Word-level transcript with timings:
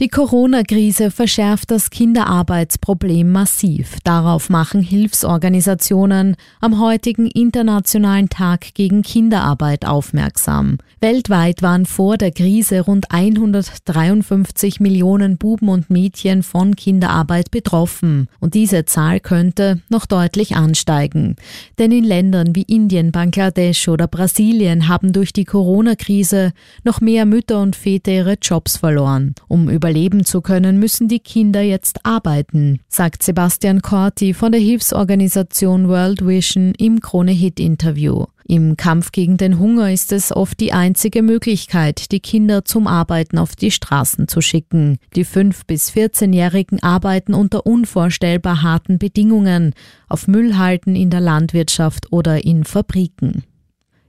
Die 0.00 0.08
Corona-Krise 0.08 1.12
verschärft 1.12 1.70
das 1.70 1.88
Kinderarbeitsproblem 1.88 3.30
massiv. 3.30 3.98
Darauf 4.02 4.50
machen 4.50 4.82
Hilfsorganisationen 4.82 6.34
am 6.60 6.80
heutigen 6.80 7.28
Internationalen 7.28 8.28
Tag 8.28 8.74
gegen 8.74 9.02
Kinderarbeit 9.02 9.86
aufmerksam. 9.86 10.78
Weltweit 11.00 11.62
waren 11.62 11.86
vor 11.86 12.16
der 12.16 12.32
Krise 12.32 12.80
rund 12.80 13.12
153 13.12 14.80
Millionen 14.80 15.38
Buben 15.38 15.68
und 15.68 15.90
Mädchen 15.90 16.42
von 16.42 16.74
Kinderarbeit 16.74 17.52
betroffen. 17.52 18.26
Und 18.40 18.54
diese 18.54 18.86
Zahl 18.86 19.20
könnte 19.20 19.80
noch 19.90 20.06
deutlich 20.06 20.56
ansteigen. 20.56 21.36
Denn 21.78 21.92
in 21.92 22.02
Ländern 22.04 22.56
wie 22.56 22.62
Indien, 22.62 23.12
Bangladesch 23.12 23.86
oder 23.86 24.08
Brasilien 24.08 24.88
haben 24.88 25.12
durch 25.12 25.32
die 25.32 25.44
Corona-Krise 25.44 26.52
noch 26.82 27.00
mehr 27.00 27.26
Mütter 27.26 27.60
und 27.60 27.76
Väter 27.76 28.10
ihre 28.10 28.38
Jobs 28.42 28.78
verloren. 28.78 29.36
Um 29.46 29.68
überleben 29.84 30.24
zu 30.24 30.40
können, 30.40 30.78
müssen 30.78 31.08
die 31.08 31.18
Kinder 31.18 31.60
jetzt 31.60 32.06
arbeiten, 32.06 32.80
sagt 32.88 33.22
Sebastian 33.22 33.82
Corti 33.82 34.32
von 34.32 34.50
der 34.50 34.60
Hilfsorganisation 34.62 35.88
World 35.88 36.26
Vision 36.26 36.72
im 36.78 37.02
Krone-Hit-Interview. 37.02 38.24
Im 38.46 38.78
Kampf 38.78 39.12
gegen 39.12 39.36
den 39.36 39.58
Hunger 39.58 39.92
ist 39.92 40.10
es 40.10 40.34
oft 40.34 40.58
die 40.58 40.72
einzige 40.72 41.20
Möglichkeit, 41.20 42.12
die 42.12 42.20
Kinder 42.20 42.64
zum 42.64 42.86
Arbeiten 42.86 43.36
auf 43.36 43.56
die 43.56 43.70
Straßen 43.70 44.26
zu 44.26 44.40
schicken. 44.40 44.96
Die 45.16 45.26
5- 45.26 45.66
bis 45.66 45.90
14-Jährigen 45.90 46.82
arbeiten 46.82 47.34
unter 47.34 47.66
unvorstellbar 47.66 48.62
harten 48.62 48.98
Bedingungen, 48.98 49.74
auf 50.08 50.28
Müllhalten 50.28 50.96
in 50.96 51.10
der 51.10 51.20
Landwirtschaft 51.20 52.10
oder 52.10 52.42
in 52.42 52.64
Fabriken. 52.64 53.44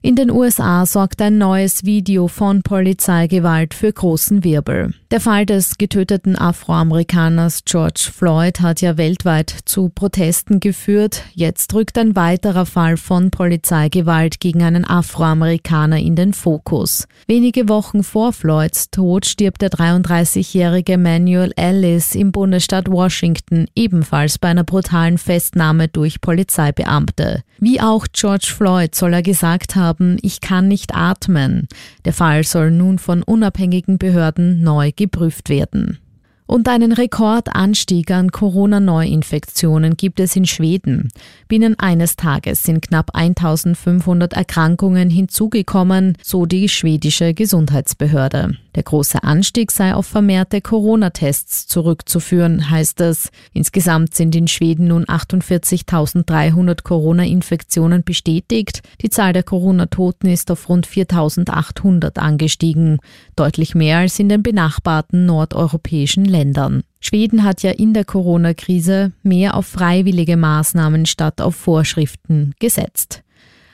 In 0.06 0.16
den 0.16 0.30
USA 0.30 0.86
sorgt 0.86 1.20
ein 1.20 1.40
neues 1.40 1.84
Video 1.84 2.28
von 2.28 2.62
Polizeigewalt 2.62 3.74
für 3.74 3.92
großen 3.92 4.44
Wirbel. 4.44 4.94
Der 5.10 5.20
Fall 5.20 5.48
des 5.48 5.80
getöteten 5.80 6.38
Afroamerikaners 6.38 7.64
George 7.66 8.12
Floyd 8.14 8.60
hat 8.60 8.82
ja 8.82 8.98
weltweit 8.98 9.50
zu 9.66 9.90
Protesten 9.90 10.60
geführt. 10.60 11.24
Jetzt 11.34 11.74
rückt 11.74 11.98
ein 11.98 12.16
weiterer 12.16 12.68
Fall 12.68 12.98
von 12.98 13.32
Polizeigewalt 13.32 14.40
gegen 14.40 14.62
einen 14.62 14.86
Afroamerikaner 14.86 15.98
in 15.98 16.16
den 16.16 16.34
Fokus. 16.34 17.08
Wenige 17.26 17.68
Wochen 17.68 18.04
vor 18.04 18.32
Floyds 18.32 18.92
Tod 18.92 19.26
stirbt 19.26 19.64
der 19.64 19.72
33-jährige 19.72 21.00
Manuel 21.00 21.52
Ellis 21.56 22.14
im 22.14 22.32
Bundesstaat 22.32 22.92
Washington 22.92 23.66
ebenfalls 23.74 24.38
bei 24.38 24.50
einer 24.50 24.66
brutalen 24.66 25.18
Festnahme 25.18 25.88
durch 25.88 26.22
Polizeibeamte. 26.22 27.44
Wie 27.58 27.80
auch 27.80 28.06
George 28.12 28.54
Floyd 28.56 28.94
soll 28.94 29.14
er 29.14 29.24
gesagt 29.24 29.76
haben, 29.76 29.95
haben, 29.96 30.18
ich 30.22 30.42
kann 30.42 30.68
nicht 30.68 30.94
atmen. 30.94 31.68
Der 32.04 32.14
Fall 32.14 32.44
soll 32.44 32.72
nun 32.72 33.00
von 33.00 33.24
unabhängigen 33.24 33.98
Behörden 33.98 34.62
neu 34.62 34.92
geprüft 34.96 35.50
werden. 35.50 36.00
Und 36.48 36.70
einen 36.70 36.92
Rekordanstieg 36.92 38.12
an 38.12 38.32
Corona-Neuinfektionen 38.32 39.98
gibt 39.98 40.20
es 40.20 40.36
in 40.36 40.46
Schweden. 40.46 41.10
Binnen 41.48 41.80
eines 41.80 42.18
Tages 42.18 42.62
sind 42.64 42.84
knapp 42.84 43.16
1500 43.16 44.34
Erkrankungen 44.34 45.10
hinzugekommen, 45.10 46.18
so 46.22 46.46
die 46.46 46.70
schwedische 46.70 47.34
Gesundheitsbehörde. 47.34 48.58
Der 48.76 48.84
große 48.84 49.24
Anstieg 49.24 49.72
sei 49.72 49.96
auf 49.96 50.06
vermehrte 50.06 50.62
Corona-Tests 50.62 51.66
zurückzuführen, 51.66 52.70
heißt 52.70 53.02
es. 53.02 53.32
Insgesamt 53.54 54.14
sind 54.14 54.36
in 54.36 54.48
Schweden 54.48 54.88
nun 54.90 55.06
48.300 55.06 56.84
Corona-Infektionen 56.84 58.04
bestätigt. 58.04 58.84
Die 59.02 59.10
Zahl 59.10 59.34
der 59.34 59.44
Corona-Toten 59.44 60.28
ist 60.28 60.52
auf 60.52 60.70
rund 60.70 60.88
4.800 60.88 62.20
angestiegen, 62.20 63.00
deutlich 63.36 63.74
mehr 63.74 64.00
als 64.00 64.20
in 64.20 64.30
den 64.30 64.44
benachbarten 64.44 65.26
nordeuropäischen 65.26 66.26
Ländern. 66.36 66.84
Schweden 67.00 67.46
hat 67.46 67.64
ja 67.64 67.72
in 67.72 67.94
der 67.94 68.04
Corona-Krise 68.04 69.14
mehr 69.24 69.56
auf 69.56 69.68
freiwillige 69.68 70.36
Maßnahmen 70.36 71.06
statt 71.06 71.40
auf 71.40 71.56
Vorschriften 71.56 72.54
gesetzt. 72.60 73.24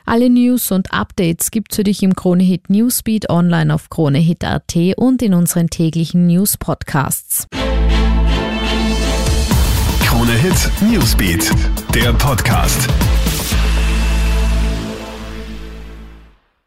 Alle 0.06 0.30
News 0.30 0.72
und 0.72 0.94
Updates 0.94 1.50
gibt's 1.50 1.76
für 1.76 1.84
dich 1.84 2.04
im 2.04 2.16
Kronehit 2.16 2.70
Newsbeat 2.70 3.32
online 3.32 3.74
auf 3.74 3.90
kronehit.at 3.90 4.76
und 4.96 5.24
in 5.24 5.34
unseren 5.34 5.72
täglichen 5.72 6.28
News 6.28 6.58
Podcasts. 6.58 7.48
Kronehit 10.04 10.72
Newsbeat, 10.82 11.52
der 11.96 12.14
Podcast. 12.14 12.88